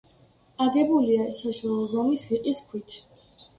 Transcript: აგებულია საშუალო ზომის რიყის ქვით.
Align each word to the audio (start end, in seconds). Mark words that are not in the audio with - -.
აგებულია 0.65 1.27
საშუალო 1.41 1.85
ზომის 1.93 2.27
რიყის 2.35 2.65
ქვით. 2.73 2.99